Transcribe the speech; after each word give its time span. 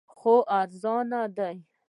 خو 0.17 0.33
ارزانه 0.59 1.21
دی 1.35 1.57